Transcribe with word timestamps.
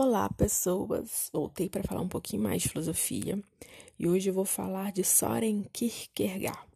Olá, 0.00 0.30
pessoas! 0.30 1.28
Voltei 1.32 1.68
para 1.68 1.82
falar 1.82 2.00
um 2.00 2.08
pouquinho 2.08 2.40
mais 2.40 2.62
de 2.62 2.68
filosofia 2.68 3.42
e 3.98 4.06
hoje 4.06 4.30
eu 4.30 4.32
vou 4.32 4.44
falar 4.44 4.92
de 4.92 5.02
Soren 5.02 5.64
Kierkegaard. 5.72 6.68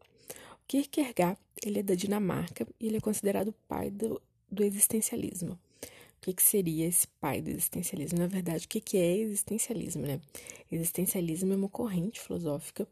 O 0.60 0.66
Kierkegaard 0.66 1.38
ele 1.64 1.78
é 1.78 1.82
da 1.84 1.94
Dinamarca 1.94 2.66
e 2.80 2.88
ele 2.88 2.96
é 2.96 3.00
considerado 3.00 3.50
o 3.50 3.54
pai 3.68 3.92
do, 3.92 4.20
do 4.50 4.64
existencialismo. 4.64 5.52
O 5.52 6.20
que, 6.20 6.32
que 6.34 6.42
seria 6.42 6.84
esse 6.84 7.06
pai 7.20 7.40
do 7.40 7.48
existencialismo? 7.48 8.18
Na 8.18 8.26
verdade, 8.26 8.66
o 8.66 8.68
que, 8.68 8.80
que 8.80 8.96
é 8.96 9.16
existencialismo? 9.18 10.04
Né? 10.04 10.20
Existencialismo 10.68 11.52
é 11.52 11.56
uma 11.56 11.68
corrente 11.68 12.20
filosófica 12.20 12.88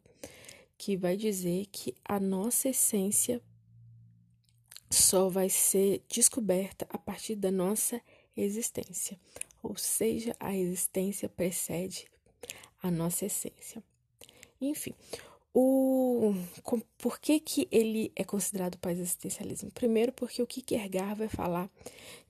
que 0.79 0.97
vai 0.97 1.17
dizer 1.17 1.67
que 1.73 1.93
a 2.05 2.21
nossa 2.21 2.69
essência 2.69 3.43
só 4.89 5.29
vai 5.29 5.51
ser 5.51 6.05
descoberta 6.09 6.87
a 6.89 6.99
partir 6.99 7.35
da 7.35 7.51
nossa 7.51 8.01
existência 8.37 9.19
ou 9.63 9.77
seja, 9.77 10.35
a 10.41 10.55
existência 10.55 11.29
precede 11.29 12.07
a 12.83 12.91
nossa 12.91 13.27
essência. 13.27 13.83
Enfim, 14.61 14.95
o, 15.53 16.33
com, 16.63 16.81
por 16.97 17.19
que, 17.19 17.41
que 17.41 17.69
ele 17.71 18.13
é 18.15 18.23
considerado 18.23 18.79
pai 18.79 18.95
do 18.95 19.01
existencialismo? 19.01 19.71
Primeiro, 19.73 20.13
porque 20.13 20.43
o 20.43 20.47
Kierkegaard 20.47 21.19
vai 21.19 21.29
falar 21.29 21.71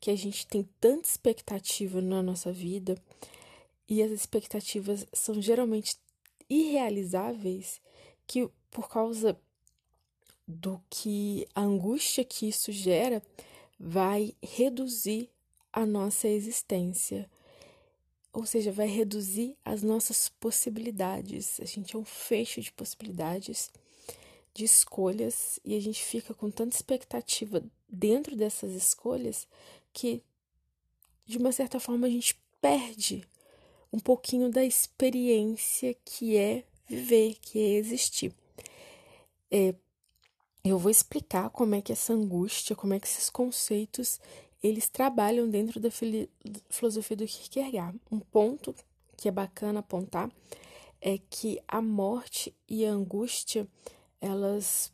que 0.00 0.10
a 0.10 0.16
gente 0.16 0.46
tem 0.46 0.68
tanta 0.80 1.08
expectativa 1.08 2.00
na 2.00 2.22
nossa 2.22 2.50
vida 2.52 2.96
e 3.88 4.02
as 4.02 4.10
expectativas 4.10 5.06
são 5.12 5.40
geralmente 5.40 5.96
irrealizáveis 6.48 7.80
que 8.26 8.48
por 8.70 8.88
causa 8.88 9.38
do 10.46 10.80
que 10.88 11.46
a 11.54 11.62
angústia 11.62 12.24
que 12.24 12.48
isso 12.48 12.72
gera 12.72 13.22
vai 13.78 14.34
reduzir 14.42 15.30
a 15.72 15.86
nossa 15.86 16.28
existência. 16.28 17.28
Ou 18.32 18.46
seja, 18.46 18.70
vai 18.70 18.86
reduzir 18.86 19.56
as 19.64 19.82
nossas 19.82 20.28
possibilidades. 20.28 21.60
A 21.60 21.64
gente 21.64 21.96
é 21.96 21.98
um 21.98 22.04
fecho 22.04 22.60
de 22.60 22.72
possibilidades, 22.72 23.70
de 24.54 24.64
escolhas, 24.64 25.58
e 25.64 25.76
a 25.76 25.80
gente 25.80 26.02
fica 26.02 26.32
com 26.32 26.50
tanta 26.50 26.76
expectativa 26.76 27.62
dentro 27.88 28.36
dessas 28.36 28.72
escolhas 28.72 29.48
que, 29.92 30.22
de 31.26 31.38
uma 31.38 31.52
certa 31.52 31.80
forma, 31.80 32.06
a 32.06 32.10
gente 32.10 32.40
perde 32.60 33.26
um 33.92 33.98
pouquinho 33.98 34.50
da 34.50 34.64
experiência 34.64 35.94
que 36.04 36.36
é 36.36 36.64
viver, 36.88 37.36
que 37.40 37.58
é 37.58 37.74
existir. 37.74 38.32
É, 39.50 39.74
eu 40.64 40.78
vou 40.78 40.90
explicar 40.90 41.50
como 41.50 41.74
é 41.74 41.80
que 41.80 41.92
essa 41.92 42.12
angústia, 42.12 42.76
como 42.76 42.94
é 42.94 43.00
que 43.00 43.06
esses 43.06 43.30
conceitos 43.30 44.20
eles 44.62 44.88
trabalham 44.88 45.48
dentro 45.48 45.80
da 45.80 45.90
filosofia 46.68 47.16
do 47.16 47.26
Kierkegaard. 47.26 47.98
Um 48.10 48.20
ponto 48.20 48.74
que 49.16 49.28
é 49.28 49.32
bacana 49.32 49.80
apontar 49.80 50.30
é 51.00 51.18
que 51.18 51.60
a 51.66 51.80
morte 51.80 52.54
e 52.68 52.84
a 52.84 52.90
angústia, 52.90 53.66
elas 54.20 54.92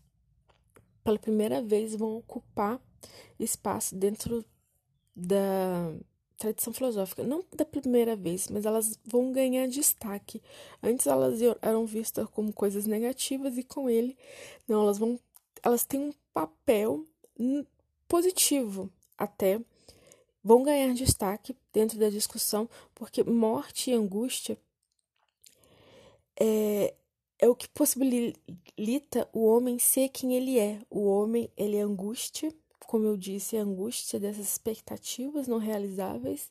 pela 1.03 1.19
primeira 1.19 1.63
vez 1.63 1.95
vão 1.95 2.17
ocupar 2.17 2.81
espaço 3.39 3.95
dentro 3.95 4.45
da 5.15 5.95
tradição 6.37 6.73
filosófica. 6.73 7.25
Não 7.25 7.45
da 7.55 7.65
primeira 7.65 8.15
vez, 8.15 8.49
mas 8.49 8.67
elas 8.67 8.99
vão 9.05 9.33
ganhar 9.33 9.67
destaque. 9.69 10.43
Antes 10.83 11.07
elas 11.07 11.41
eram 11.63 11.87
vistas 11.87 12.29
como 12.31 12.53
coisas 12.53 12.87
negativas 12.87 13.57
e 13.57 13.63
com 13.63 13.89
ele, 13.89 14.17
não, 14.69 14.83
elas 14.83 14.99
vão 14.99 15.19
elas 15.63 15.85
têm 15.85 16.01
um 16.01 16.13
papel 16.33 17.05
positivo 18.07 18.91
até 19.19 19.61
vão 20.43 20.63
ganhar 20.63 20.95
destaque 20.95 21.57
dentro 21.73 21.99
da 21.99 22.09
discussão, 22.09 22.69
porque 22.95 23.25
morte 23.25 23.91
e 23.91 23.95
angústia 23.95 24.57
é, 26.39 26.95
é 27.39 27.49
o 27.49 27.55
que 27.55 27.69
possibilita 27.69 29.29
o 29.33 29.45
homem 29.45 29.79
ser 29.79 30.09
quem 30.11 30.35
ele 30.35 30.59
é. 30.59 30.81
O 30.91 31.07
homem, 31.07 31.51
ele 31.57 31.77
é 31.77 31.81
angústia, 31.81 32.53
como 32.87 33.07
eu 33.07 33.17
disse, 33.17 33.57
é 33.57 33.61
angústia 33.61 34.21
dessas 34.21 34.47
expectativas 34.47 35.49
não 35.49 35.59
realizáveis, 35.59 36.51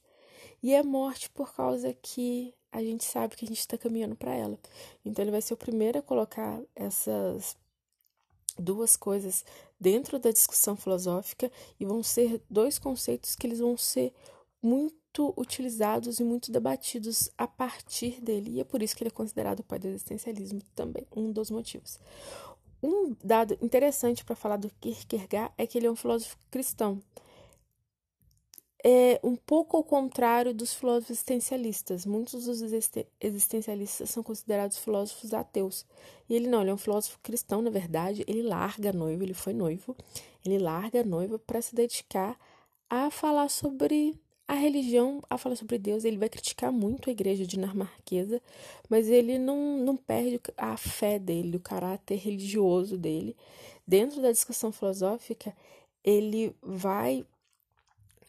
e 0.62 0.74
é 0.74 0.84
morte 0.84 1.30
por 1.30 1.54
causa 1.54 1.94
que 1.94 2.54
a 2.72 2.82
gente 2.82 3.06
sabe 3.06 3.36
que 3.36 3.46
a 3.46 3.48
gente 3.48 3.60
está 3.60 3.78
caminhando 3.78 4.16
para 4.16 4.34
ela. 4.34 4.60
Então, 5.06 5.24
ele 5.24 5.32
vai 5.32 5.42
ser 5.42 5.54
o 5.54 5.58
primeiro 5.58 6.00
a 6.00 6.02
colocar 6.02 6.60
essas 6.76 7.56
duas 8.58 8.96
coisas 8.96 9.46
dentro 9.80 10.20
da 10.20 10.32
discussão 10.32 10.76
filosófica 10.76 11.52
e 11.80 11.86
vão 11.86 12.02
ser 12.02 12.42
dois 12.50 12.80
conceitos 12.80 13.36
que 13.36 13.46
eles 13.46 13.60
vão 13.60 13.78
ser 13.78 14.14
muito 14.62 15.34
utilizados 15.38 16.20
e 16.20 16.24
muito 16.24 16.52
debatidos 16.52 17.30
a 17.38 17.48
partir 17.48 18.22
dele. 18.22 18.52
E 18.52 18.60
é 18.60 18.64
por 18.64 18.82
isso 18.82 18.96
que 18.96 19.04
ele 19.04 19.10
é 19.10 19.12
considerado 19.12 19.60
o 19.60 19.64
pai 19.64 19.80
do 19.80 19.88
existencialismo 19.88 20.62
também, 20.74 21.06
um 21.16 21.32
dos 21.32 21.52
motivos. 21.52 22.00
Um 22.82 23.16
dado 23.24 23.58
interessante 23.62 24.24
para 24.24 24.36
falar 24.36 24.58
do 24.58 24.70
Kierkegaard 24.82 25.54
é 25.58 25.66
que 25.66 25.78
ele 25.78 25.88
é 25.88 25.92
um 25.92 25.96
filósofo 25.96 26.38
cristão 26.52 27.02
é 28.88 29.20
um 29.24 29.36
pouco 29.36 29.76
ao 29.76 29.84
contrário 29.84 30.54
dos 30.54 30.72
filósofos 30.72 31.10
existencialistas. 31.10 32.06
Muitos 32.06 32.46
dos 32.46 32.62
existencialistas 33.20 34.12
são 34.12 34.22
considerados 34.22 34.78
filósofos 34.78 35.34
ateus. 35.34 35.84
E 36.30 36.36
ele 36.36 36.48
não, 36.48 36.62
ele 36.62 36.70
é 36.70 36.74
um 36.76 36.78
filósofo 36.78 37.18
cristão, 37.24 37.64
na 37.64 37.72
verdade. 37.72 38.24
Ele 38.28 38.44
larga 38.44 38.92
a 38.92 38.94
noiva, 38.94 39.24
ele 39.24 39.34
foi 39.34 39.54
noivo. 39.54 39.96
Ele 40.46 40.60
larga 40.60 41.02
a 41.02 41.04
noiva 41.04 41.40
para 41.40 41.60
se 41.64 41.74
dedicar 41.74 42.38
a 42.88 43.10
falar 43.10 43.50
sobre 43.50 44.14
a 44.48 44.54
religião, 44.54 45.20
a 45.32 45.36
falar 45.36 45.56
sobre 45.56 45.80
Deus. 45.80 46.06
Ele 46.06 46.18
vai 46.18 46.30
criticar 46.30 46.72
muito 46.72 47.10
a 47.10 47.12
igreja 47.12 47.44
dinamarquesa, 47.44 48.40
mas 48.88 49.08
ele 49.08 49.40
não, 49.40 49.80
não 49.80 49.98
perde 49.98 50.40
a 50.56 50.78
fé 50.78 51.18
dele, 51.18 51.58
o 51.58 51.60
caráter 51.60 52.18
religioso 52.18 53.00
dele. 53.00 53.36
Dentro 53.88 54.22
da 54.22 54.32
discussão 54.32 54.72
filosófica, 54.72 55.56
ele 56.04 56.56
vai 56.62 57.26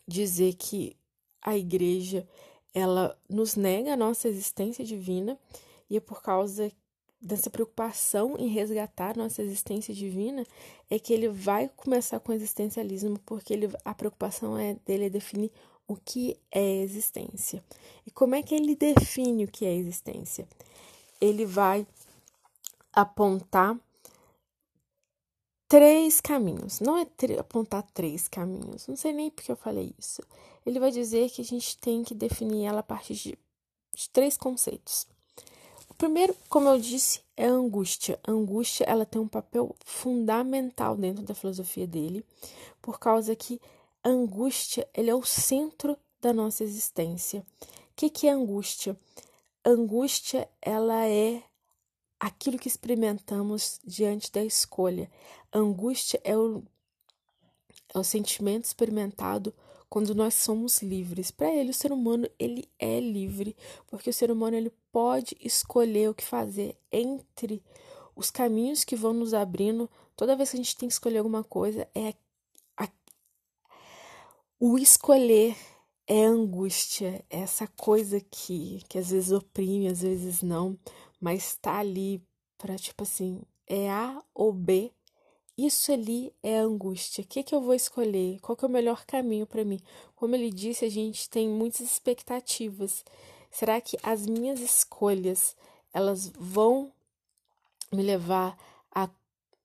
dizer 0.07 0.55
que 0.55 0.97
a 1.43 1.57
igreja 1.57 2.27
ela 2.75 3.19
nos 3.29 3.57
nega 3.57 3.95
a 3.95 3.97
nossa 3.97 4.29
existência 4.29 4.85
divina 4.85 5.39
e 5.89 5.97
é 5.97 6.01
por 6.01 6.23
causa 6.23 6.71
dessa 7.21 7.49
preocupação 7.49 8.37
em 8.39 8.49
resgatar 8.49 9.17
nossa 9.17 9.43
existência 9.43 9.95
divina 9.95 10.45
é 10.91 10.99
que 10.99 11.13
ele 11.13 11.29
vai 11.29 11.69
começar 11.75 12.21
com 12.21 12.33
o 12.33 12.35
existencialismo 12.35 13.19
porque 13.25 13.53
ele, 13.53 13.71
a 13.85 13.95
preocupação 13.95 14.59
é 14.59 14.77
dele 14.85 15.07
é 15.07 15.11
definir 15.11 15.51
o 15.89 15.97
que 15.97 16.37
é 16.51 16.83
existência. 16.83 17.65
E 18.07 18.11
como 18.11 18.35
é 18.35 18.43
que 18.43 18.55
ele 18.55 18.75
define 18.75 19.45
o 19.45 19.49
que 19.49 19.65
é 19.65 19.75
existência? 19.75 20.47
Ele 21.21 21.47
vai 21.47 21.87
apontar 22.93 23.79
três 25.69 26.21
caminhos. 26.21 26.81
Não 26.81 26.97
é 26.97 27.07
apontar 27.39 27.83
três 27.95 28.29
caminhos. 28.29 28.87
Não 28.87 28.97
sei 28.97 29.13
nem 29.13 29.31
porque 29.31 29.51
eu 29.51 29.57
falei 29.57 29.95
isso. 29.99 30.23
Ele 30.65 30.81
vai 30.81 30.91
dizer 30.91 31.31
que 31.31 31.41
a 31.41 31.45
gente 31.45 31.77
tem 31.79 32.03
que 32.03 32.15
definir 32.15 32.67
ela 32.67 32.81
a 32.81 32.83
partir 32.83 33.15
de, 33.15 33.39
de 33.95 34.11
três 34.11 34.37
conceitos. 34.37 35.07
O 35.89 35.95
primeiro, 35.95 36.35
como 36.49 36.69
eu 36.69 36.79
disse, 36.79 37.21
é 37.37 37.47
a 37.47 37.53
angústia. 37.53 38.19
A 38.27 38.33
angústia 38.33 38.85
ela 38.85 39.07
tem 39.07 39.21
um 39.21 39.29
papel 39.29 39.75
fundamental 39.85 40.97
dentro 40.97 41.25
da 41.25 41.35
filosofia 41.35 41.87
dele, 41.87 42.25
por 42.83 42.99
causa 42.99 43.35
que 43.37 43.61
a 44.03 44.09
angústia 44.09 44.89
ele 44.95 45.11
é 45.11 45.15
o 45.15 45.25
centro 45.25 45.97
da 46.21 46.33
nossa 46.33 46.65
existência. 46.65 47.45
O 47.61 47.67
que, 47.97 48.11
que 48.11 48.27
é 48.27 48.31
angústia? 48.31 48.97
Angústia 49.65 50.49
ela 50.61 51.07
é 51.07 51.43
aquilo 52.19 52.59
que 52.59 52.69
experimentamos 52.69 53.79
diante 53.85 54.31
da 54.33 54.45
escolha. 54.45 55.11
Angústia 55.59 56.21
é 56.25 56.37
o, 56.37 56.63
é 57.95 57.99
o 57.99 58.05
sentimento 58.05 58.65
experimentado 58.65 59.55
quando 59.89 60.15
nós 60.15 60.35
somos 60.35 60.83
livres. 60.83 61.31
Para 61.31 61.53
ele, 61.53 61.71
o 61.71 61.75
ser 61.75 61.93
humano 61.93 62.29
ele 62.39 62.69
é 62.79 63.01
livre, 63.01 63.57
porque 63.87 64.11
o 64.11 64.13
ser 64.13 64.31
humano 64.31 64.57
ele 64.57 64.73
pode 64.93 65.37
escolher 65.41 66.11
o 66.11 66.15
que 66.15 66.25
fazer 66.25 66.77
entre 66.91 67.63
os 68.15 68.31
caminhos 68.31 68.85
que 68.85 68.97
vão 68.97 69.13
nos 69.13 69.33
abrindo. 69.33 69.89
Toda 70.17 70.37
vez 70.37 70.51
que 70.51 70.57
a 70.57 70.61
gente 70.63 70.77
tem 70.77 70.89
que 70.89 70.95
escolher 70.95 71.19
alguma 71.19 71.45
coisa, 71.45 71.89
é 71.95 72.15
a, 72.77 72.89
o 74.59 74.79
escolher 74.79 75.57
é 76.09 76.25
angústia, 76.25 77.25
é 77.29 77.41
essa 77.41 77.67
coisa 77.67 78.21
que, 78.21 78.81
que 78.89 78.99
às 78.99 79.11
vezes 79.11 79.33
oprime, 79.33 79.89
às 79.89 80.03
vezes 80.03 80.41
não 80.41 80.79
mas 81.21 81.57
tá 81.57 81.79
ali 81.79 82.23
para 82.59 82.77
tipo 82.77 83.03
assim, 83.03 83.43
é 83.67 83.91
A 83.91 84.23
ou 84.35 84.53
B. 84.53 84.93
Isso 85.57 85.91
ali 85.91 86.35
é 86.43 86.59
angústia. 86.59 87.25
O 87.25 87.27
que, 87.27 87.43
que 87.43 87.55
eu 87.55 87.63
vou 87.63 87.73
escolher? 87.73 88.39
Qual 88.41 88.55
que 88.55 88.65
é 88.65 88.69
o 88.69 88.71
melhor 88.71 89.07
caminho 89.07 89.47
para 89.47 89.65
mim? 89.65 89.81
Como 90.15 90.35
ele 90.35 90.51
disse, 90.51 90.85
a 90.85 90.91
gente 90.91 91.31
tem 91.31 91.49
muitas 91.49 91.81
expectativas. 91.81 93.03
Será 93.51 93.81
que 93.81 93.97
as 94.03 94.27
minhas 94.27 94.61
escolhas 94.61 95.57
elas 95.95 96.31
vão 96.39 96.93
me 97.91 98.03
levar 98.03 98.59
a 98.95 99.09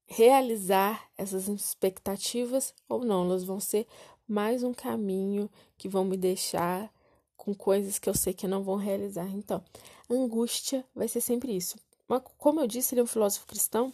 realizar 0.06 1.10
essas 1.18 1.50
expectativas 1.50 2.74
ou 2.88 3.04
não? 3.04 3.26
Elas 3.26 3.44
vão 3.44 3.60
ser 3.60 3.86
mais 4.26 4.64
um 4.64 4.74
caminho 4.74 5.50
que 5.78 5.90
vão 5.90 6.06
me 6.06 6.16
deixar 6.16 6.90
com 7.36 7.54
coisas 7.54 8.00
que 8.00 8.08
eu 8.08 8.14
sei 8.14 8.34
que 8.34 8.48
não 8.48 8.64
vão 8.64 8.78
realizar. 8.78 9.28
Então, 9.28 9.62
angústia 10.10 10.86
vai 10.96 11.10
ser 11.10 11.20
sempre 11.20 11.54
isso. 11.54 11.76
Mas, 12.08 12.22
como 12.38 12.62
eu 12.62 12.68
disse, 12.68 12.94
ele 12.94 13.02
é 13.02 13.04
um 13.04 13.08
filósofo 13.08 13.46
cristão 13.46 13.92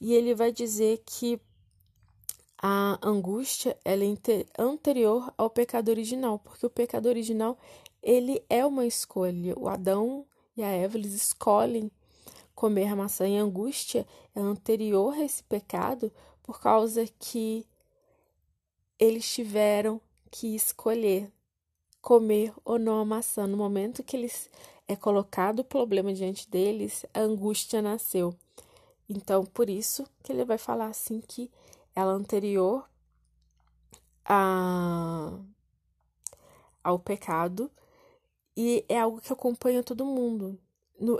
e 0.00 0.14
ele 0.14 0.34
vai 0.34 0.52
dizer 0.52 1.02
que 1.04 1.40
a 2.60 2.98
angústia 3.02 3.76
ela 3.84 4.04
é 4.04 4.46
anterior 4.58 5.32
ao 5.38 5.48
pecado 5.48 5.90
original, 5.90 6.38
porque 6.38 6.66
o 6.66 6.70
pecado 6.70 7.06
original 7.06 7.56
ele 8.02 8.42
é 8.48 8.64
uma 8.64 8.86
escolha. 8.86 9.54
O 9.56 9.68
Adão 9.68 10.26
e 10.56 10.62
a 10.62 10.68
Eva 10.68 10.96
eles 10.96 11.14
escolhem 11.14 11.90
comer 12.54 12.88
a 12.88 12.96
maçã 12.96 13.28
e 13.28 13.38
a 13.38 13.42
angústia 13.42 14.06
é 14.34 14.40
anterior 14.40 15.14
a 15.14 15.22
esse 15.22 15.42
pecado 15.44 16.10
por 16.42 16.60
causa 16.60 17.06
que 17.18 17.64
eles 18.98 19.32
tiveram 19.32 20.00
que 20.30 20.56
escolher 20.56 21.30
comer 22.00 22.52
ou 22.64 22.78
não 22.78 23.00
a 23.00 23.04
maçã. 23.04 23.46
No 23.46 23.56
momento 23.56 24.02
que 24.02 24.16
eles 24.16 24.50
é 24.88 24.96
colocado 24.96 25.60
o 25.60 25.64
problema 25.64 26.12
diante 26.12 26.48
deles, 26.50 27.04
a 27.14 27.20
angústia 27.20 27.80
nasceu. 27.80 28.34
Então, 29.08 29.44
por 29.44 29.70
isso 29.70 30.06
que 30.22 30.32
ele 30.32 30.44
vai 30.44 30.58
falar 30.58 30.86
assim 30.86 31.20
que 31.20 31.50
ela 31.94 32.12
anterior 32.12 32.88
a, 34.24 35.38
ao 36.84 36.98
pecado 36.98 37.70
e 38.56 38.84
é 38.88 38.98
algo 39.00 39.20
que 39.20 39.32
acompanha 39.32 39.82
todo 39.82 40.04
mundo. 40.04 40.58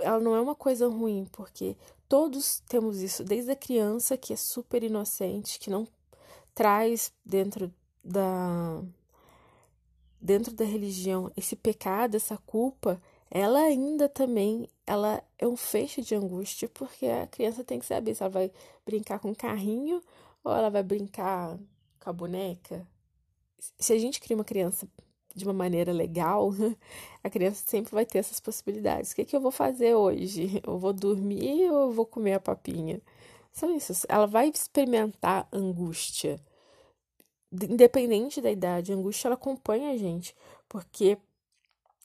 Ela 0.01 0.19
não 0.19 0.35
é 0.35 0.41
uma 0.41 0.55
coisa 0.55 0.87
ruim, 0.87 1.25
porque 1.31 1.75
todos 2.07 2.59
temos 2.67 3.01
isso, 3.01 3.23
desde 3.23 3.51
a 3.51 3.55
criança 3.55 4.17
que 4.17 4.33
é 4.33 4.35
super 4.35 4.83
inocente, 4.83 5.57
que 5.57 5.69
não 5.69 5.87
traz 6.53 7.13
dentro 7.25 7.73
da 8.03 8.83
dentro 10.21 10.53
da 10.53 10.65
religião 10.65 11.31
esse 11.37 11.55
pecado, 11.55 12.15
essa 12.15 12.37
culpa, 12.37 13.01
ela 13.29 13.59
ainda 13.61 14.09
também 14.09 14.67
ela 14.85 15.23
é 15.37 15.47
um 15.47 15.55
feixe 15.55 16.01
de 16.01 16.15
angústia, 16.15 16.69
porque 16.69 17.05
a 17.05 17.27
criança 17.27 17.63
tem 17.63 17.79
que 17.79 17.85
saber 17.85 18.15
se 18.15 18.23
ela 18.23 18.29
vai 18.31 18.51
brincar 18.85 19.19
com 19.19 19.31
o 19.31 19.35
carrinho 19.35 20.01
ou 20.43 20.51
ela 20.51 20.69
vai 20.69 20.83
brincar 20.83 21.57
com 21.99 22.09
a 22.09 22.13
boneca. 22.13 22.87
Se 23.77 23.93
a 23.93 23.97
gente 23.99 24.19
cria 24.19 24.35
uma 24.37 24.43
criança 24.43 24.87
de 25.35 25.43
uma 25.45 25.53
maneira 25.53 25.91
legal, 25.91 26.51
a 27.23 27.29
criança 27.29 27.63
sempre 27.67 27.93
vai 27.93 28.05
ter 28.05 28.19
essas 28.19 28.39
possibilidades. 28.39 29.11
O 29.11 29.15
que, 29.15 29.21
é 29.21 29.25
que 29.25 29.35
eu 29.35 29.41
vou 29.41 29.51
fazer 29.51 29.93
hoje? 29.95 30.61
Eu 30.65 30.79
vou 30.79 30.93
dormir 30.93 31.69
ou 31.71 31.89
eu 31.89 31.91
vou 31.91 32.05
comer 32.05 32.33
a 32.33 32.39
papinha? 32.39 33.01
São 33.51 33.75
isso. 33.75 33.93
Ela 34.07 34.25
vai 34.25 34.49
experimentar 34.49 35.47
angústia 35.51 36.39
independente 37.51 38.41
da 38.41 38.51
idade, 38.51 38.91
a 38.91 38.95
angústia 38.95 39.27
ela 39.27 39.35
acompanha 39.35 39.91
a 39.91 39.97
gente, 39.97 40.35
porque 40.67 41.17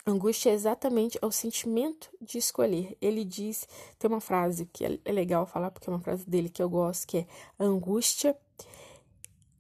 angústia 0.06 0.51
é 0.51 0.55
exatamente 0.55 1.19
o 1.23 1.31
sentimento 1.31 2.11
de 2.21 2.39
escolher. 2.39 2.97
Ele 3.01 3.25
diz, 3.25 3.67
tem 3.99 4.11
uma 4.11 4.21
frase 4.21 4.67
que 4.67 4.85
é, 4.85 4.99
é 5.05 5.12
legal 5.12 5.47
falar, 5.47 5.71
porque 5.71 5.89
é 5.89 5.93
uma 5.93 6.01
frase 6.01 6.29
dele 6.29 6.49
que 6.49 6.62
eu 6.62 6.69
gosto, 6.69 7.06
que 7.06 7.19
é 7.19 7.27
angústia 7.59 8.37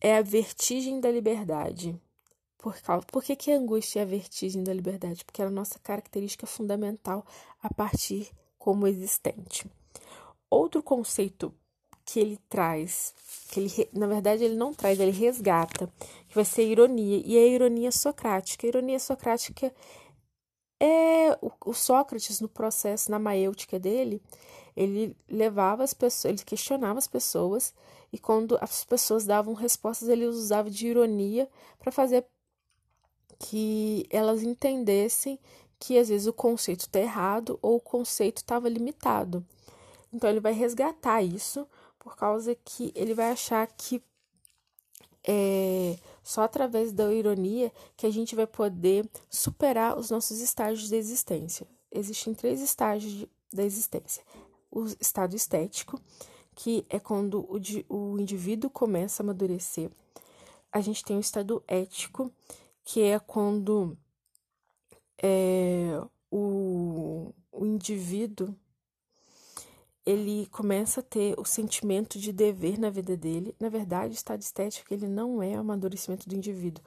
é 0.00 0.18
a 0.18 0.22
vertigem 0.22 1.00
da 1.00 1.10
liberdade. 1.10 1.98
Por, 2.58 2.74
por 3.10 3.24
que, 3.24 3.34
que 3.34 3.50
a 3.50 3.56
angústia 3.56 4.00
é 4.00 4.02
a 4.02 4.06
vertigem 4.06 4.62
da 4.62 4.72
liberdade? 4.72 5.24
Porque 5.24 5.40
é 5.40 5.46
a 5.46 5.50
nossa 5.50 5.78
característica 5.78 6.46
fundamental 6.46 7.24
a 7.62 7.72
partir 7.72 8.30
como 8.58 8.86
existente. 8.86 9.66
Outro 10.50 10.82
conceito 10.82 11.54
que 12.04 12.20
ele 12.20 12.38
traz, 12.48 13.14
que 13.48 13.60
ele, 13.60 13.88
na 13.94 14.06
verdade 14.06 14.44
ele 14.44 14.56
não 14.56 14.74
traz, 14.74 15.00
ele 15.00 15.10
resgata, 15.10 15.90
que 16.28 16.34
vai 16.34 16.44
ser 16.44 16.62
a 16.62 16.64
ironia, 16.64 17.22
e 17.24 17.38
é 17.38 17.40
a 17.40 17.46
ironia 17.46 17.90
socrática. 17.90 18.66
A 18.66 18.68
ironia 18.68 19.00
socrática 19.00 19.72
o, 21.40 21.70
o 21.70 21.74
Sócrates 21.74 22.40
no 22.40 22.48
processo, 22.48 23.10
na 23.10 23.18
maêutica 23.18 23.78
dele, 23.78 24.20
ele 24.76 25.16
levava 25.28 25.84
as 25.84 25.94
pessoas, 25.94 26.32
ele 26.32 26.44
questionava 26.44 26.98
as 26.98 27.06
pessoas, 27.06 27.72
e 28.12 28.18
quando 28.18 28.58
as 28.60 28.84
pessoas 28.84 29.24
davam 29.24 29.54
respostas, 29.54 30.08
ele 30.08 30.26
usava 30.26 30.70
de 30.70 30.86
ironia 30.86 31.48
para 31.78 31.92
fazer 31.92 32.24
que 33.38 34.06
elas 34.10 34.42
entendessem 34.42 35.38
que 35.78 35.98
às 35.98 36.08
vezes 36.08 36.26
o 36.26 36.32
conceito 36.32 36.80
está 36.80 37.00
errado 37.00 37.58
ou 37.60 37.76
o 37.76 37.80
conceito 37.80 38.38
estava 38.38 38.68
limitado. 38.68 39.44
Então 40.12 40.30
ele 40.30 40.40
vai 40.40 40.52
resgatar 40.52 41.22
isso 41.22 41.66
por 41.98 42.16
causa 42.16 42.54
que 42.54 42.92
ele 42.94 43.14
vai 43.14 43.30
achar 43.32 43.66
que 43.66 44.02
é 45.26 45.96
só 46.24 46.42
através 46.42 46.90
da 46.90 47.12
ironia 47.12 47.70
que 47.96 48.06
a 48.06 48.10
gente 48.10 48.34
vai 48.34 48.46
poder 48.46 49.08
superar 49.28 49.98
os 49.98 50.10
nossos 50.10 50.40
estágios 50.40 50.88
de 50.88 50.96
existência. 50.96 51.66
Existem 51.92 52.34
três 52.34 52.60
estágios 52.62 53.28
da 53.52 53.62
existência: 53.62 54.24
o 54.70 54.86
estado 54.98 55.36
estético, 55.36 56.00
que 56.56 56.84
é 56.88 56.98
quando 56.98 57.40
o, 57.40 57.60
o 57.88 58.18
indivíduo 58.18 58.70
começa 58.70 59.22
a 59.22 59.24
amadurecer. 59.24 59.90
A 60.72 60.80
gente 60.80 61.04
tem 61.04 61.16
o 61.16 61.20
estado 61.20 61.62
ético, 61.68 62.32
que 62.82 63.02
é 63.02 63.18
quando 63.20 63.96
é, 65.22 66.00
o, 66.30 67.32
o 67.52 67.64
indivíduo 67.64 68.56
ele 70.06 70.46
começa 70.46 71.00
a 71.00 71.02
ter 71.02 71.38
o 71.38 71.44
sentimento 71.44 72.18
de 72.18 72.32
dever 72.32 72.78
na 72.78 72.90
vida 72.90 73.16
dele. 73.16 73.54
Na 73.58 73.68
verdade, 73.68 74.12
o 74.12 74.14
estado 74.14 74.40
estético 74.40 74.92
ele 74.92 75.08
não 75.08 75.42
é 75.42 75.56
o 75.56 75.60
amadurecimento 75.60 76.28
do 76.28 76.34
indivíduo. 76.34 76.84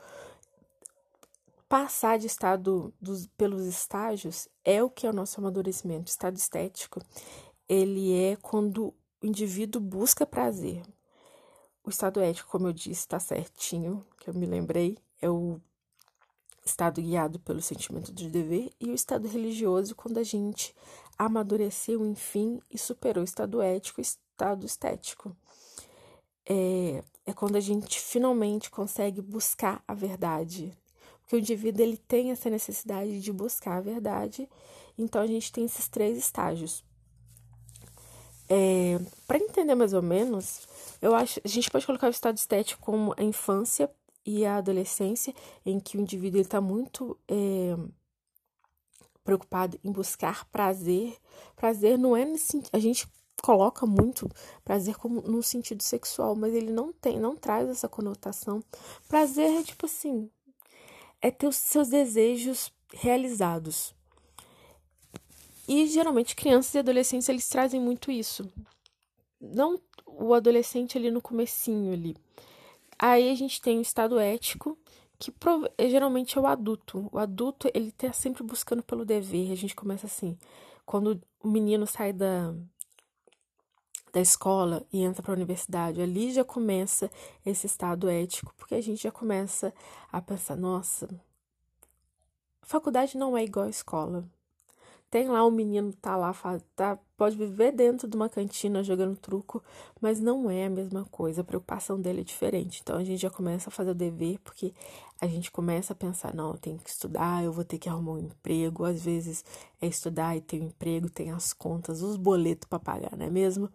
Passar 1.67 2.17
de 2.17 2.27
estado 2.27 2.93
dos, 3.01 3.27
pelos 3.37 3.65
estágios 3.65 4.47
é 4.63 4.81
o 4.81 4.89
que 4.89 5.05
é 5.05 5.09
o 5.09 5.13
nosso 5.13 5.39
amadurecimento. 5.39 6.07
O 6.07 6.09
estado 6.09 6.37
estético 6.37 7.01
ele 7.67 8.13
é 8.13 8.35
quando 8.37 8.93
o 9.21 9.25
indivíduo 9.25 9.81
busca 9.81 10.25
prazer. 10.25 10.81
O 11.83 11.89
estado 11.89 12.19
ético, 12.19 12.49
como 12.49 12.67
eu 12.67 12.73
disse, 12.73 13.01
está 13.01 13.19
certinho, 13.19 14.05
que 14.19 14.29
eu 14.29 14.33
me 14.33 14.45
lembrei, 14.45 14.97
é 15.21 15.29
o 15.29 15.59
estado 16.67 17.01
guiado 17.01 17.39
pelo 17.39 17.61
sentimento 17.61 18.11
de 18.11 18.29
dever, 18.29 18.71
e 18.79 18.89
o 18.89 18.93
estado 18.93 19.27
religioso, 19.27 19.95
quando 19.95 20.17
a 20.17 20.23
gente 20.23 20.75
amadureceu, 21.17 22.05
enfim, 22.05 22.59
e 22.69 22.77
superou 22.77 23.21
o 23.21 23.25
estado 23.25 23.61
ético 23.61 23.99
e 23.99 24.03
estado 24.03 24.65
estético. 24.65 25.35
É, 26.45 27.03
é 27.25 27.33
quando 27.33 27.55
a 27.55 27.59
gente 27.59 27.99
finalmente 27.99 28.69
consegue 28.69 29.21
buscar 29.21 29.83
a 29.87 29.93
verdade. 29.93 30.71
Porque 31.21 31.35
o 31.35 31.39
indivíduo 31.39 31.83
ele 31.83 31.97
tem 31.97 32.31
essa 32.31 32.49
necessidade 32.49 33.19
de 33.19 33.33
buscar 33.33 33.77
a 33.77 33.81
verdade, 33.81 34.47
então 34.97 35.21
a 35.21 35.27
gente 35.27 35.51
tem 35.51 35.65
esses 35.65 35.88
três 35.88 36.17
estágios. 36.17 36.86
É, 38.50 38.97
Para 39.27 39.38
entender 39.38 39.75
mais 39.75 39.91
ou 39.91 40.01
menos, 40.01 40.65
eu 41.01 41.13
acho 41.13 41.41
a 41.43 41.47
gente 41.47 41.69
pode 41.69 41.86
colocar 41.86 42.07
o 42.07 42.12
estado 42.12 42.38
estético 42.38 42.81
como 42.81 43.13
a 43.17 43.24
infância 43.24 43.91
e 44.27 44.46
a 44.46 44.57
adolescência, 44.57 45.34
em 45.65 45.79
que 45.79 45.98
o 45.98 46.01
indivíduo 46.01 46.41
está 46.41 46.60
muito 46.60 47.17
é, 47.29 47.77
preocupado 49.24 49.79
em 49.81 49.89
buscar 49.89 50.43
prazer. 50.51 51.15
Prazer 51.55 51.98
não 51.98 52.15
é 52.15 52.25
nesse, 52.25 52.62
a 52.74 52.77
gente 52.77 53.07
coloca 53.41 53.86
muito 53.86 54.29
prazer 54.65 54.98
como 54.98 55.22
no 55.22 55.41
sentido 55.41 55.81
sexual, 55.81 56.36
mas 56.36 56.53
ele 56.53 56.74
não 56.74 56.91
tem, 56.91 57.17
não 57.17 57.38
traz 57.38 57.69
essa 57.69 57.88
conotação. 57.88 58.62
Prazer 59.07 59.62
é 59.62 59.63
tipo 59.63 59.86
assim, 59.86 60.29
é 61.22 61.31
ter 61.31 61.48
os 61.48 61.55
seus 61.55 61.88
desejos 61.88 62.69
realizados. 62.93 63.96
E 65.69 65.88
geralmente 65.88 66.36
crianças 66.36 66.75
e 66.75 66.79
adolescentes 66.79 67.29
eles 67.29 67.48
trazem 67.48 67.79
muito 67.79 68.12
isso. 68.12 68.51
Não 69.39 69.79
o 70.05 70.34
adolescente 70.34 70.98
ali 70.98 71.10
no 71.12 71.22
comecinho 71.22 71.93
ali. 71.93 72.17
Aí 73.00 73.30
a 73.30 73.36
gente 73.36 73.62
tem 73.62 73.77
o 73.77 73.82
estado 73.82 74.20
ético, 74.20 74.77
que 75.20 75.34
é, 75.77 75.89
geralmente 75.89 76.38
é 76.38 76.42
o 76.42 76.48
adulto. 76.48 77.10
O 77.12 77.18
adulto, 77.18 77.70
ele 77.74 77.92
tá 77.92 78.12
sempre 78.12 78.44
buscando 78.44 78.84
pelo 78.84 79.06
dever. 79.06 79.51
A 79.51 79.56
gente 79.56 79.75
começa 79.75 80.06
assim, 80.08 80.38
quando 80.86 81.22
o 81.44 81.48
menino 81.48 81.86
sai 81.86 82.13
da, 82.13 82.54
da 84.12 84.22
escola 84.22 84.86
e 84.92 85.01
entra 85.04 85.22
para 85.22 85.34
a 85.34 85.36
universidade, 85.36 86.01
ali 86.01 86.32
já 86.32 86.44
começa 86.44 87.12
esse 87.46 87.68
estado 87.68 88.10
ético, 88.10 88.54
porque 88.58 88.75
a 88.75 88.82
gente 88.82 89.04
já 89.04 89.12
começa 89.12 89.74
a 90.12 90.22
pensar, 90.22 90.56
nossa, 90.56 91.08
faculdade 92.63 93.18
não 93.18 93.38
é 93.38 93.44
igual 93.44 93.66
a 93.66 93.70
escola. 93.70 94.25
Tem 95.10 95.27
lá 95.30 95.44
o 95.46 95.51
menino 95.51 95.94
tá 95.94 96.18
lá, 96.18 96.34
tá 96.75 97.00
pode 97.17 97.36
viver 97.36 97.71
dentro 97.71 98.07
de 98.07 98.15
uma 98.15 98.29
cantina 98.29 98.83
jogando 98.83 99.17
truco, 99.17 99.62
mas 100.00 100.19
não 100.19 100.50
é 100.50 100.67
a 100.67 100.69
mesma 100.69 101.03
coisa. 101.05 101.41
A 101.41 101.43
preocupação 101.43 102.00
dele 102.00 102.21
é 102.21 102.24
diferente. 102.24 102.79
Então 102.83 102.95
a 102.97 103.03
gente 103.03 103.19
já 103.19 103.29
começa 103.29 103.69
a 103.69 103.71
fazer 103.71 103.91
o 103.91 103.95
dever, 103.95 104.39
porque 104.43 104.71
a 105.19 105.27
gente 105.27 105.51
começa 105.51 105.93
a 105.93 105.95
pensar: 105.95 106.33
não, 106.33 106.51
eu 106.51 106.57
tenho 106.57 106.77
que 106.77 106.89
estudar, 106.89 107.43
eu 107.43 107.51
vou 107.51 107.65
ter 107.65 107.79
que 107.79 107.89
arrumar 107.89 108.13
um 108.13 108.19
emprego. 108.19 108.86
Às 108.86 109.03
vezes 109.03 109.43
é 109.81 109.88
estudar 109.88 110.38
e 110.38 110.41
ter 110.41 110.62
um 110.62 110.67
emprego, 110.67 111.09
tem 111.09 111.31
as 111.31 111.51
contas, 111.53 112.01
os 112.03 112.15
boletos 112.15 112.69
para 112.69 112.79
pagar, 112.79 113.17
não 113.17 113.25
é 113.25 113.29
mesmo? 113.29 113.69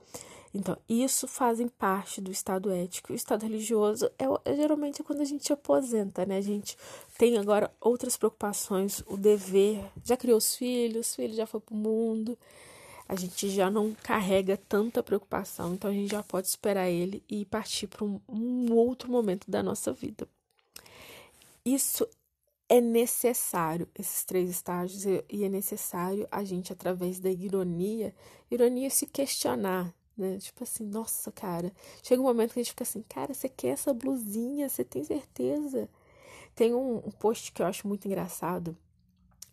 Então, 0.55 0.77
isso 0.87 1.27
fazem 1.27 1.67
parte 1.67 2.21
do 2.21 2.31
estado 2.31 2.71
ético. 2.71 3.13
O 3.13 3.17
estado 3.17 3.43
religioso 3.43 4.11
é, 4.19 4.25
é 4.45 4.55
geralmente 4.55 5.03
quando 5.03 5.23
a 5.23 5.25
gente 5.25 5.47
se 5.47 5.53
aposenta, 5.53 6.27
né? 6.27 6.37
A 6.37 6.43
gente 6.43 6.77
tem 7.17 7.39
agora 7.39 7.73
outras 7.81 8.19
preocupações, 8.19 9.03
o 9.07 9.17
dever, 9.17 9.83
já 10.05 10.17
criou 10.17 10.37
os 10.37 10.55
filhos, 10.55 11.09
os 11.09 11.17
filhos 11.17 11.37
já 11.37 11.47
foi 11.47 11.59
pro 11.59 11.75
mundo, 11.75 12.37
a 13.13 13.15
gente 13.15 13.51
já 13.51 13.71
não 13.71 13.95
carrega 13.95 14.57
tanta 14.57 15.03
preocupação, 15.03 15.75
então 15.75 15.91
a 15.91 15.93
gente 15.93 16.11
já 16.11 16.23
pode 16.23 16.47
esperar 16.47 16.89
ele 16.89 17.23
e 17.29 17.45
partir 17.45 17.87
para 17.87 18.07
um, 18.07 18.19
um 18.27 18.73
outro 18.73 19.11
momento 19.13 19.51
da 19.51 19.63
nossa 19.63 19.93
vida. 19.93 20.27
Isso 21.63 22.09
é 22.71 22.81
necessário, 22.81 23.87
esses 23.95 24.25
três 24.25 24.49
estágios, 24.49 25.05
e 25.29 25.45
é 25.45 25.49
necessário 25.51 26.27
a 26.31 26.43
gente, 26.43 26.73
através 26.73 27.21
da 27.21 27.31
ironia, 27.31 28.15
ironia 28.51 28.89
se 28.89 29.05
questionar, 29.05 29.95
né? 30.17 30.39
Tipo 30.39 30.65
assim, 30.65 30.87
nossa, 30.87 31.31
cara. 31.31 31.71
Chega 32.03 32.23
um 32.23 32.25
momento 32.25 32.55
que 32.55 32.61
a 32.61 32.63
gente 32.63 32.73
fica 32.73 32.85
assim, 32.85 33.03
cara, 33.03 33.35
você 33.35 33.47
quer 33.47 33.73
essa 33.73 33.93
blusinha? 33.93 34.71
Você 34.71 34.85
tem 34.85 35.05
certeza? 35.05 35.87
Tem 36.55 36.75
um, 36.75 36.97
um 36.97 37.11
post 37.11 37.53
que 37.53 37.61
eu 37.61 37.67
acho 37.67 37.87
muito 37.87 38.07
engraçado, 38.09 38.75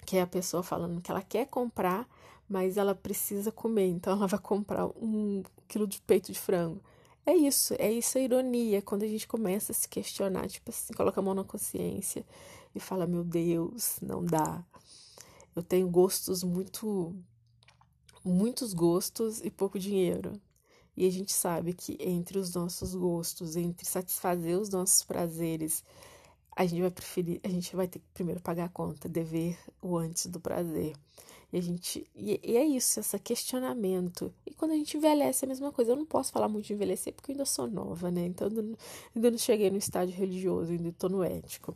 que 0.06 0.16
é 0.16 0.22
a 0.22 0.28
pessoa 0.28 0.64
falando 0.64 1.02
que 1.02 1.12
ela 1.12 1.22
quer 1.22 1.46
comprar, 1.48 2.08
mas 2.50 2.78
ela 2.78 2.96
precisa 2.96 3.52
comer, 3.52 3.88
então 3.88 4.14
ela 4.14 4.28
vai 4.28 4.40
comprar 4.40 4.88
um 4.88 5.44
quilo 5.68 5.88
de 5.88 6.02
peito 6.02 6.32
de 6.32 6.40
frango. 6.40 6.82
É 7.26 7.36
isso, 7.36 7.76
é 7.78 7.92
isso 7.92 8.18
a 8.18 8.22
ironia, 8.22 8.82
quando 8.82 9.04
a 9.04 9.08
gente 9.08 9.28
começa 9.28 9.72
a 9.72 9.76
se 9.76 9.88
questionar, 9.88 10.48
tipo 10.48 10.72
assim, 10.72 10.92
coloca 10.94 11.20
a 11.20 11.24
mão 11.24 11.36
na 11.36 11.44
consciência 11.44 12.26
e 12.74 12.80
fala: 12.80 13.06
Meu 13.06 13.24
Deus, 13.24 14.00
não 14.02 14.26
dá. 14.26 14.64
Eu 15.56 15.62
tenho 15.62 15.88
gostos 15.90 16.44
muito. 16.44 17.16
muitos 18.24 18.74
gostos 18.74 19.42
e 19.44 19.52
pouco 19.52 19.78
dinheiro. 19.78 20.42
E 20.98 21.06
a 21.06 21.12
gente 21.12 21.32
sabe 21.32 21.74
que 21.74 21.98
entre 22.00 22.40
os 22.40 22.54
nossos 22.54 22.96
gostos, 22.96 23.56
entre 23.56 23.86
satisfazer 23.86 24.60
os 24.60 24.70
nossos 24.70 25.04
prazeres, 25.04 25.84
a 26.56 26.66
gente 26.66 26.82
vai 26.82 26.92
preferir, 26.92 27.40
a 27.44 27.48
gente 27.48 27.76
vai 27.76 27.88
ter 27.88 28.00
que 28.00 28.06
primeiro 28.14 28.42
pagar 28.42 28.66
a 28.66 28.70
conta, 28.70 29.08
dever 29.08 29.58
o 29.82 29.98
antes 29.98 30.26
do 30.26 30.40
prazer. 30.40 30.94
E 31.52 31.58
a 31.58 31.62
gente 31.62 32.06
e, 32.16 32.40
e 32.44 32.58
é 32.58 32.64
isso, 32.64 33.00
esse 33.00 33.18
questionamento. 33.20 34.32
E 34.46 34.54
quando 34.54 34.72
a 34.72 34.76
gente 34.76 34.98
envelhece 34.98 35.44
é 35.44 35.48
a 35.48 35.50
mesma 35.50 35.72
coisa. 35.72 35.92
Eu 35.92 35.96
não 35.96 36.06
posso 36.06 36.32
falar 36.32 36.48
muito 36.48 36.68
de 36.68 36.74
envelhecer 36.74 37.14
porque 37.14 37.32
eu 37.32 37.34
ainda 37.34 37.46
sou 37.46 37.68
nova, 37.68 38.12
né? 38.12 38.26
Então 38.26 38.48
ainda 38.48 39.32
não, 39.32 39.38
cheguei 39.38 39.72
no 39.72 39.78
estágio 39.78 40.16
religioso, 40.16 40.72
ainda 40.72 40.90
estou 40.90 41.10
no 41.10 41.24
ético. 41.24 41.76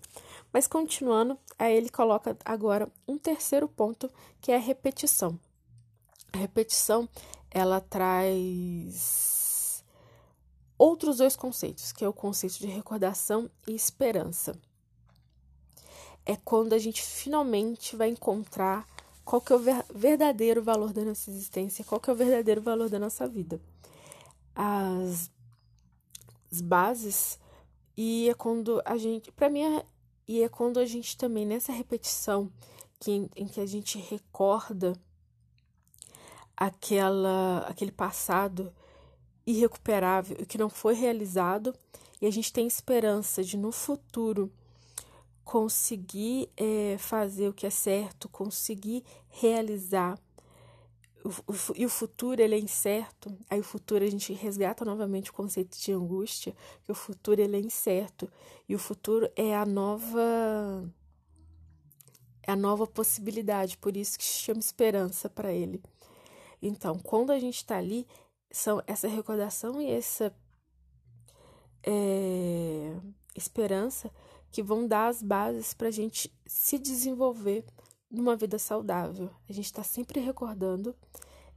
Mas 0.51 0.67
continuando, 0.67 1.37
aí 1.57 1.75
ele 1.75 1.89
coloca 1.89 2.37
agora 2.45 2.87
um 3.07 3.17
terceiro 3.17 3.67
ponto, 3.67 4.09
que 4.39 4.51
é 4.51 4.55
a 4.55 4.59
repetição. 4.59 5.39
A 6.31 6.37
repetição, 6.37 7.09
ela 7.49 7.81
traz 7.81 9.83
outros 10.77 11.17
dois 11.17 11.35
conceitos, 11.35 11.91
que 11.91 12.05
é 12.05 12.07
o 12.07 12.13
conceito 12.13 12.59
de 12.59 12.67
recordação 12.67 13.49
e 13.67 13.73
esperança. 13.73 14.55
É 16.25 16.35
quando 16.35 16.73
a 16.73 16.77
gente 16.77 17.01
finalmente 17.01 17.95
vai 17.95 18.09
encontrar 18.09 18.87
qual 19.23 19.41
que 19.41 19.53
é 19.53 19.55
o 19.55 19.59
verdadeiro 19.93 20.61
valor 20.61 20.91
da 20.93 21.03
nossa 21.03 21.29
existência, 21.29 21.85
qual 21.85 21.99
que 21.99 22.09
é 22.09 22.13
o 22.13 22.15
verdadeiro 22.15 22.61
valor 22.61 22.89
da 22.89 22.99
nossa 22.99 23.27
vida. 23.27 23.59
As, 24.55 25.31
as 26.51 26.61
bases 26.61 27.39
e 27.95 28.29
é 28.29 28.33
quando 28.33 28.81
a 28.85 28.97
gente, 28.97 29.31
para 29.31 29.49
mim, 29.49 29.63
é, 29.63 29.85
e 30.27 30.41
é 30.41 30.49
quando 30.49 30.79
a 30.79 30.85
gente 30.85 31.17
também 31.17 31.45
nessa 31.45 31.71
repetição 31.71 32.51
que, 32.99 33.11
em, 33.11 33.29
em 33.35 33.47
que 33.47 33.59
a 33.59 33.65
gente 33.65 33.97
recorda 33.97 34.93
aquela 36.55 37.65
aquele 37.67 37.91
passado 37.91 38.73
irrecuperável, 39.45 40.45
que 40.45 40.57
não 40.57 40.69
foi 40.69 40.93
realizado, 40.93 41.75
e 42.21 42.25
a 42.25 42.31
gente 42.31 42.53
tem 42.53 42.65
esperança 42.65 43.43
de 43.43 43.57
no 43.57 43.71
futuro 43.71 44.51
conseguir 45.53 46.49
é, 46.57 46.97
fazer 46.97 47.47
o 47.47 47.53
que 47.53 47.67
é 47.67 47.69
certo, 47.69 48.27
conseguir 48.27 49.03
realizar. 49.29 50.19
E 51.75 51.85
o 51.85 51.89
futuro 51.89 52.41
ele 52.41 52.55
é 52.55 52.59
incerto. 52.59 53.37
Aí 53.47 53.59
o 53.59 53.63
futuro 53.63 54.03
a 54.03 54.09
gente 54.09 54.33
resgata 54.33 54.83
novamente 54.83 55.29
o 55.29 55.33
conceito 55.33 55.77
de 55.77 55.93
angústia, 55.93 56.55
que 56.83 56.91
o 56.91 56.95
futuro 56.95 57.39
ele 57.39 57.55
é 57.55 57.59
incerto 57.59 58.27
e 58.67 58.73
o 58.73 58.79
futuro 58.79 59.29
é 59.35 59.55
a 59.55 59.63
nova 59.63 60.91
é 62.41 62.51
a 62.51 62.55
nova 62.55 62.87
possibilidade, 62.87 63.77
por 63.77 63.95
isso 63.95 64.17
que 64.17 64.25
se 64.25 64.39
chama 64.39 64.59
esperança 64.59 65.29
para 65.29 65.53
ele. 65.53 65.83
Então, 66.63 66.97
quando 66.97 67.29
a 67.29 67.37
gente 67.37 67.57
está 67.57 67.77
ali, 67.77 68.07
são 68.49 68.81
essa 68.87 69.07
recordação 69.07 69.79
e 69.79 69.91
essa 69.91 70.35
é, 71.83 72.97
esperança 73.35 74.11
que 74.53 74.61
vão 74.61 74.87
dar 74.87 75.07
as 75.07 75.23
bases 75.23 75.73
para 75.73 75.87
a 75.87 75.91
gente 75.91 76.31
se 76.45 76.77
desenvolver 76.77 77.65
numa 78.09 78.35
vida 78.35 78.59
saudável. 78.59 79.31
A 79.49 79.51
gente 79.51 79.65
está 79.65 79.83
sempre 79.83 80.19
recordando 80.19 80.95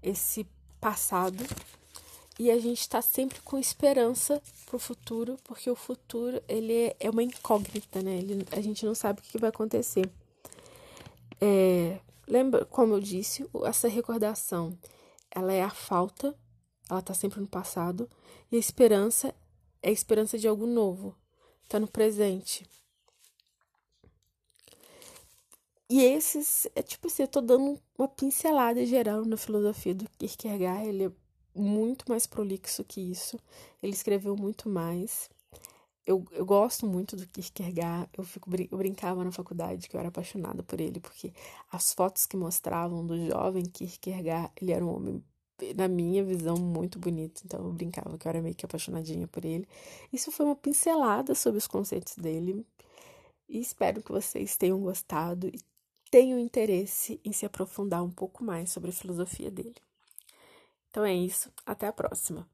esse 0.03 0.47
passado 0.81 1.45
e 2.39 2.51
a 2.51 2.59
gente 2.59 2.81
está 2.81 3.03
sempre 3.03 3.39
com 3.43 3.59
esperança 3.59 4.43
para 4.65 4.77
o 4.77 4.79
futuro, 4.79 5.37
porque 5.45 5.69
o 5.69 5.77
futuro 5.77 6.43
ele 6.49 6.97
é 6.99 7.11
uma 7.11 7.23
incógnita, 7.23 8.01
né? 8.01 8.17
Ele, 8.17 8.47
a 8.51 8.63
gente 8.63 8.87
não 8.87 8.95
sabe 8.95 9.21
o 9.21 9.23
que 9.23 9.39
vai 9.39 9.51
acontecer. 9.51 10.11
É, 11.39 12.01
lembra, 12.27 12.65
como 12.65 12.95
eu 12.95 13.01
disse, 13.01 13.47
essa 13.65 13.89
recordação, 13.89 14.73
ela 15.31 15.53
é 15.53 15.63
a 15.63 15.71
falta, 15.71 16.35
ela 16.89 17.01
está 17.01 17.13
sempre 17.13 17.41
no 17.41 17.47
passado, 17.47 18.09
e 18.51 18.57
a 18.57 18.59
esperança 18.59 19.35
é 19.83 19.91
a 19.91 19.93
esperança 19.93 20.39
de 20.39 20.49
algo 20.49 20.67
novo, 20.67 21.15
está 21.63 21.79
no 21.79 21.87
presente. 21.87 22.67
E 25.89 26.03
esses, 26.03 26.67
é 26.75 26.83
tipo 26.83 27.07
assim, 27.07 27.23
eu 27.23 27.29
tô 27.29 27.41
dando 27.41 27.81
uma 27.97 28.09
pincelada 28.09 28.85
geral 28.85 29.25
na 29.25 29.37
filosofia 29.37 29.95
do 29.95 30.09
Kierkegaard, 30.19 30.89
ele 30.89 31.05
é 31.07 31.13
muito 31.55 32.05
mais 32.09 32.27
prolixo 32.27 32.83
que 32.85 33.01
isso, 33.01 33.39
ele 33.81 33.93
escreveu 33.93 34.37
muito 34.37 34.69
mais. 34.69 35.31
Eu, 36.05 36.25
eu 36.33 36.45
gosto 36.45 36.87
muito 36.87 37.17
do 37.17 37.27
Kierkegaard, 37.29 38.11
eu, 38.19 38.25
fico, 38.25 38.51
eu 38.71 38.79
brincava 38.79 39.25
na 39.25 39.31
faculdade 39.31 39.89
que 39.89 39.97
eu 39.97 40.01
era 40.01 40.09
apaixonada 40.09 40.63
por 40.63 40.81
ele, 40.81 40.99
porque 41.01 41.33
as 41.71 41.93
fotos 41.95 42.27
que 42.27 42.37
mostravam 42.37 43.07
do 43.07 43.17
jovem 43.27 43.65
Kierkegaard, 43.65 44.53
ele 44.61 44.73
era 44.73 44.85
um 44.85 44.95
homem, 44.95 45.25
na 45.77 45.87
minha 45.89 46.25
visão, 46.25 46.57
muito 46.57 46.99
bonito, 46.99 47.43
então 47.45 47.65
eu 47.65 47.73
brincava 47.73 48.19
que 48.19 48.27
eu 48.27 48.31
era 48.31 48.43
meio 48.43 48.57
que 48.57 48.67
apaixonadinha 48.67 49.29
por 49.29 49.45
ele. 49.45 49.69
Isso 50.13 50.33
foi 50.33 50.47
uma 50.47 50.57
pincelada 50.57 51.35
sobre 51.35 51.59
os 51.59 51.67
conceitos 51.69 52.17
dele, 52.17 52.67
e 53.49 53.61
espero 53.61 54.03
que 54.03 54.11
vocês 54.11 54.57
tenham 54.57 54.81
gostado 54.81 55.47
e 55.49 55.61
tenho 56.17 56.39
interesse 56.39 57.21
em 57.23 57.31
se 57.31 57.45
aprofundar 57.45 58.03
um 58.03 58.11
pouco 58.11 58.43
mais 58.43 58.71
sobre 58.71 58.89
a 58.89 58.93
filosofia 58.95 59.51
dele. 59.51 59.77
Então 60.89 61.05
é 61.05 61.13
isso, 61.13 61.53
até 61.67 61.87
a 61.87 61.93
próxima. 61.93 62.49